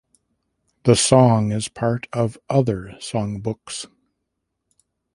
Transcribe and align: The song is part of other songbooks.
The 0.85 0.95
song 0.95 1.51
is 1.51 1.67
part 1.67 2.07
of 2.11 2.35
other 2.49 2.95
songbooks. 2.99 3.85